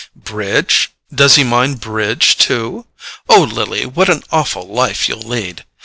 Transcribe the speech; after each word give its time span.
"Bridge? 0.15 0.91
Does 1.13 1.35
he 1.35 1.43
mind 1.43 1.79
bridge, 1.79 2.35
too? 2.39 2.87
Oh, 3.29 3.43
Lily, 3.43 3.85
what 3.85 4.09
an 4.09 4.23
awful 4.31 4.67
life 4.67 5.07
you'll 5.07 5.19
lead! 5.21 5.63